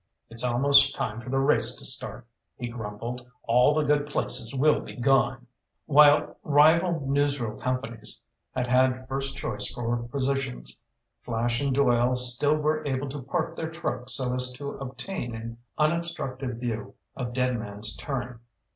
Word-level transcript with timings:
"It's 0.31 0.43
almost 0.43 0.95
time 0.95 1.21
for 1.21 1.29
the 1.29 1.37
race 1.37 1.75
to 1.75 1.85
start," 1.85 2.25
he 2.57 2.67
grumbled. 2.69 3.23
"All 3.43 3.75
the 3.75 3.83
good 3.83 4.07
places 4.07 4.51
will 4.51 4.79
be 4.79 4.95
gone." 4.95 5.45
While 5.85 6.39
rival 6.41 7.01
newsreel 7.01 7.61
companies 7.61 8.19
had 8.55 8.65
had 8.65 9.07
first 9.07 9.37
choice 9.37 9.71
for 9.71 9.95
positions, 9.97 10.81
Flash 11.21 11.61
and 11.61 11.71
Doyle 11.71 12.15
still 12.15 12.57
were 12.57 12.83
able 12.83 13.09
to 13.09 13.21
park 13.21 13.55
their 13.55 13.69
truck 13.69 14.09
so 14.09 14.33
as 14.33 14.51
to 14.53 14.69
obtain 14.69 15.35
an 15.35 15.59
unobstructed 15.77 16.59
view 16.59 16.95
of 17.15 17.31
Dead 17.33 17.59
Man's 17.59 17.95
turn. 17.95 18.39